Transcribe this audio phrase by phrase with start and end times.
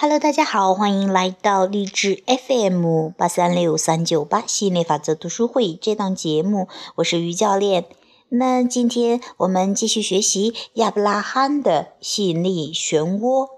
[0.00, 7.84] Hello，大家好，欢迎来到励志 FM 八三六三九八吸引力法则读书会这档节目，我是于教练。
[8.28, 13.48] 那今天我们继续学习亚伯拉罕的吸引力漩涡。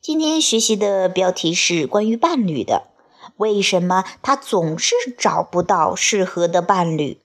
[0.00, 2.88] 今天学习的标题是关于伴侣的，
[3.36, 7.20] 为什么他总是找不到适合的伴侣？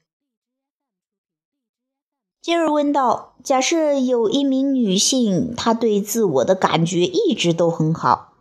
[2.44, 8.35] 杰尔问道：“假设有一名女性，她对自我的感觉一直都很好，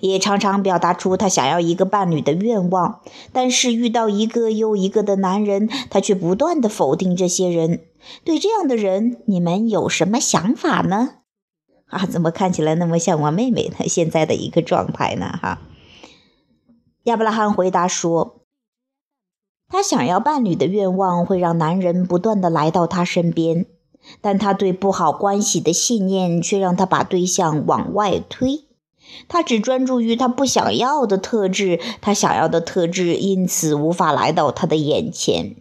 [0.00, 3.00] 也常常表达出她想要一个伴侣的愿望，
[3.32, 7.80] 但是遇到一个又一个的男人，她却不断的否定这些人。
[8.24, 11.16] 对这样的人，你们有什么想法呢？
[11.88, 15.38] 啊，怎么看起来那么像我妹妹她现在的一个状态呢？
[15.42, 15.60] 哈，
[17.04, 18.38] 亚伯拉罕回答说。”
[19.72, 23.64] 他想要伴侣的愿望会让男人不断的来到他身边，
[24.20, 28.66] 但他对不好关系的信念却让他把对象往外推。
[29.28, 35.56] 他只专注于他不想要的特质，他想要的特质因此无法来到他的眼前。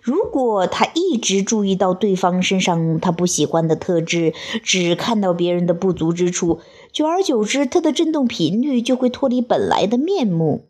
[0.00, 6.60] 如果他一直注意到对方身上他不喜欢的特质，只看到别人的不足之处，
[6.92, 10.68] 久而久之，他的振动频率就会脱离本来的面目。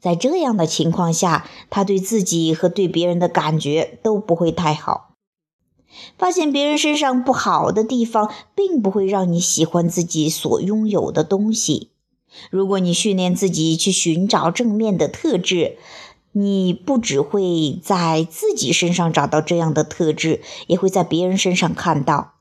[0.00, 5.07] 在这样的情况下，他对自己和对别人的感觉都不会太好。
[6.16, 11.90] 发现别人身上不好的地方，并不会让你喜欢自己所拥有的东西。
[12.50, 15.78] 如果你训练自己去寻找正面的特质，
[16.32, 22.34] 你不只会在自己身上找到这样的特质，也会在别人身上看到。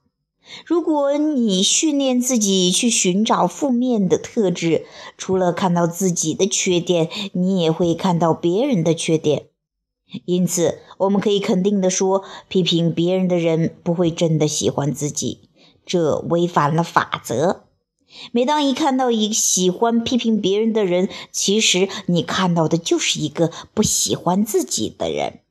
[0.66, 4.86] 如果你训练自己去寻找负面的特质，
[5.17, 9.48] 除了看到自己的缺点，你也会看到别人的缺点。
[10.26, 15.50] 因此，我们可以肯定地说，批评别人的人不会真的喜欢自己，
[15.86, 17.64] 这违反了法则。
[18.32, 25.42] 每当一看到一喜欢批评别人的人，其实你看到的就是一个不喜欢自己的人。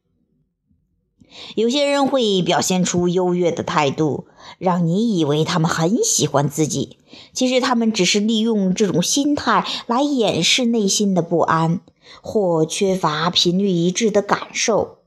[1.54, 4.26] 有些人会表现出优越的态度，
[4.58, 6.96] 让你以为他们很喜欢自己。
[7.34, 11.80] 其实他们只是利用这种心态来掩饰内心的不安
[12.22, 14.98] 或缺乏频率一致的感受。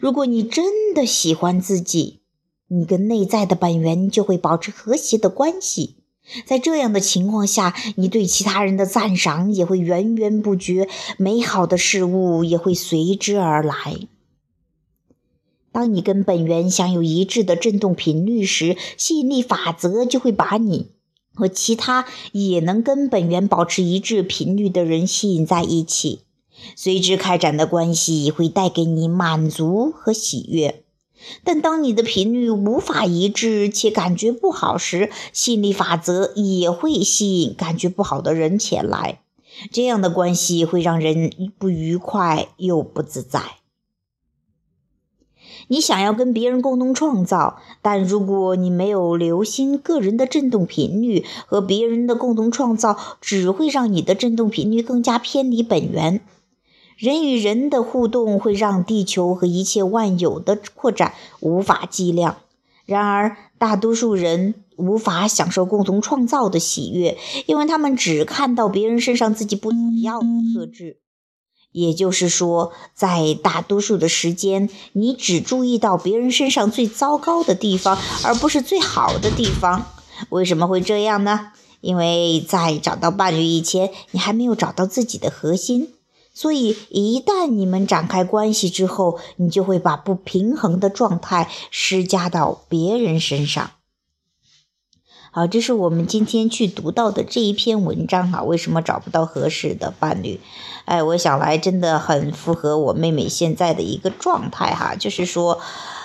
[0.00, 2.20] 如果你真的喜欢自己，
[2.68, 5.96] 你跟内在的本源就会保持和谐的关系。
[6.46, 13.74] 在这样的情况下，你对其他人的赞赏也会源源不绝，美好的事物也会随之而来。
[15.72, 20.92] 当你跟本源享有一致的振动频率时，吸引力法则就会把你
[21.34, 26.20] 和其他也能跟本源保持一致频率的人吸引在一起，
[26.76, 30.82] 随之开展的关系会带给你满足和喜悦。
[31.44, 39.20] 但当你的频率无法一致且感觉不好时，吸引力法则也会吸引感觉不好的人前来，
[39.70, 43.40] 这样的关系会让人不愉快又不自在。
[45.68, 56.20] 你想要跟别人共同创造，但如果你没有留心个人的振动频率，和别人的共同创造只会让你的振动频率更加偏离本源。
[56.96, 62.38] 人与人的互动会让地球和一切万有的扩展无法计量。
[62.84, 67.16] 然而，大多数人无法享受共同创造的喜悦，
[67.46, 70.98] 因为他们只看到别人身上自己不想要的特质。
[71.70, 79.86] 也就是说，在大多数的时间，你只注意到别人身上最糟糕的地方，而不是最好的地方。
[80.28, 81.52] 为什么会这样呢？
[81.80, 85.94] 因为在找到伴侣以前，你还没有找到自己的核心。
[86.34, 93.70] 所以，一旦你们展开关系之后，你就会把不平衡的状态施加到别人身上。
[95.30, 98.42] 好，这是我们今天去读到的这一篇文章哈。
[98.42, 100.40] 为什么找不到合适的伴侣？
[100.84, 105.60] 哎，我想来真的很符合我妹妹现在的一个状态哈，就是说。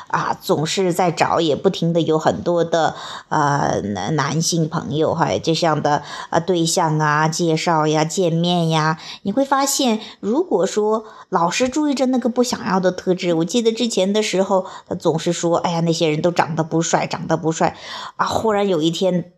[0.08, 2.96] 啊，总是在找，也不停的有很多的
[3.30, 17.76] 呃男男性朋友哈，这样的呃对象啊，介绍呀，见面呀，你会发现，如果说老是注意着那个不想要的特质，我记得之前的时候，他总是说，哎呀，那些人都长得不帅，长得不帅，
[18.16, 19.32] 啊，忽然有一天，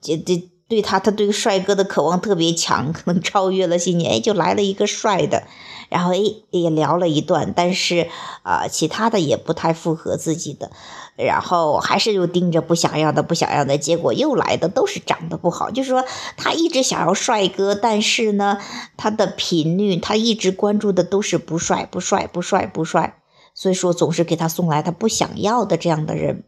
[0.00, 5.44] 这这对他，他对帅哥的渴望特别强，可能超越了信念，哎，就来了一个帅的。
[5.88, 8.08] 然后诶也聊了一段，但是
[8.42, 10.72] 啊，其他的也不太符合自己的，
[11.14, 15.70] 然后还是又盯着不想要的，不想要的，结果又来的都是长得不好。
[15.70, 16.04] 就是说，
[16.36, 18.58] 他一直想要帅哥，但是呢，
[18.96, 23.18] 他的频率，他一直关注的都是不帅，不帅，不帅，不帅，
[23.54, 26.42] 所以说总是给他送来他不想要的这样的人。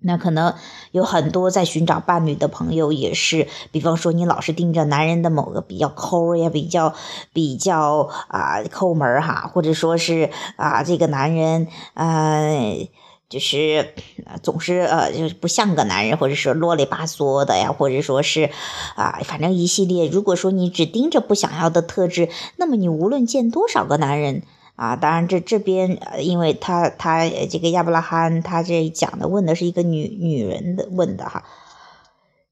[0.00, 0.54] 那可能
[0.92, 6.94] 有很多在寻找伴侣的朋友也是，比方说你老是盯着男人的某个比较抠呀，比较
[7.32, 12.88] 比较啊抠门哈，或者说是啊这个男人呃
[13.28, 13.94] 就是
[14.42, 18.50] 总是呃就不像个男人，或者说啰里吧嗦的呀，或者说是
[18.94, 20.06] 啊反正一系列。
[20.06, 24.42] 如果说你只盯着不想要的特质，那么你无论见多少个男人。
[24.76, 31.44] 啊，当然，这这边，因为他他这个亚伯拉罕，他这讲的问的是一个女女人的问的哈。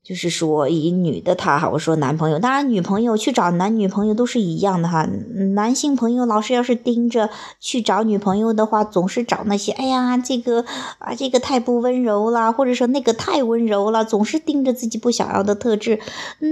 [0.04, 5.08] 就是说，以女的她哈，我说男朋友，当然女朋友去找男女朋友都是一样的哈。
[5.54, 10.62] 男性朋友老是要是盯着去找女朋友的话，总是找那些，哎呀，这个
[10.98, 15.98] 啊，这个太不温柔了，或者说那个太温柔了，总是盯着自己不想要的特质。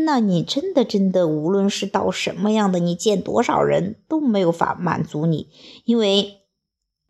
[0.07, 5.49] 那你真的真的，无论是到什么样的，你见多少人都没有法满足你，
[5.85, 6.39] 因为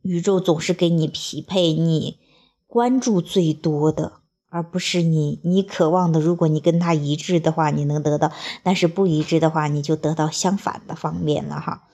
[0.03, 2.19] 宇宙总是给你匹配你
[2.67, 4.22] 关注最多的。
[4.55, 8.29] 而不是你，你渴望的，如果你跟他一致的话，你能得到；
[8.63, 11.85] 但是不一致的话，你就得到相反的方面了哈。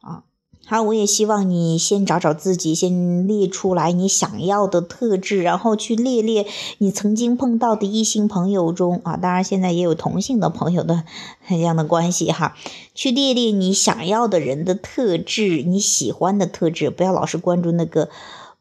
[0.00, 0.24] 啊，
[0.66, 6.48] 好，我也希望你先找找自己，先列出来你想要的特质，然后去列列
[6.78, 11.04] 你曾经碰到的异性朋友中啊，当然现在也有同性的朋友的
[11.48, 12.56] 这样的关系哈，
[12.96, 18.10] 去列列你想要的人的特质，你喜欢的特质，不要老是关注那个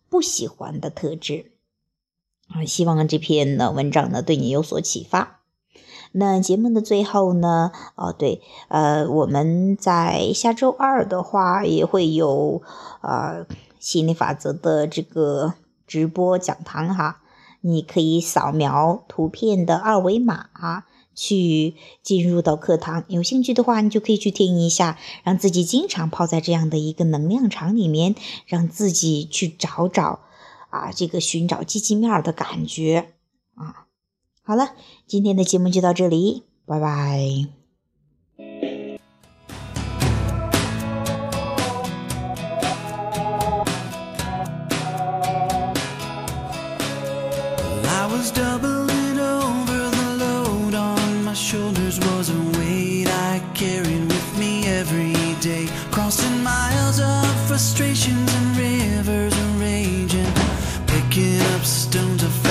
[0.08, 1.53] 不喜欢的特质。
[2.50, 5.40] 啊，希望这篇的文章呢对你有所启发。
[6.16, 12.62] 那节目的最后呢，哦对，呃，我们在下周二的话也会有
[13.02, 13.48] 呃
[13.80, 15.56] 心理法则的这个
[15.88, 17.22] 直播讲堂哈，
[17.62, 20.50] 你可以扫描图片的二维码
[21.16, 21.74] 去
[22.04, 23.04] 进入到课堂。
[23.08, 28.14] 有兴趣的话，你就可以去听一下，让自己经常泡在这样的一个能量场里面，
[28.46, 30.20] 让自己去找找。
[30.74, 33.14] 啊，这个寻找积极面的感觉
[33.54, 33.86] 啊！
[34.42, 34.74] 好了，
[35.06, 37.63] 今天的节目就到这里，拜拜。
[61.54, 62.43] capstone to